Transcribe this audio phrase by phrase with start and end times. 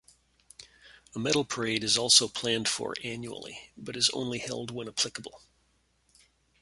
[1.13, 5.41] A medal parade is also planned for annually, but is only held when applicable.